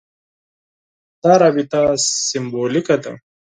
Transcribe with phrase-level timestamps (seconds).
[1.23, 1.79] دا رابطه
[2.27, 3.13] سېمبولیکه ده.